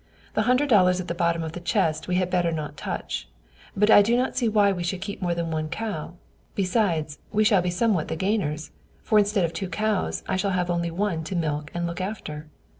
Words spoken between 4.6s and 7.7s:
we should keep more than one cow: besides, we shall be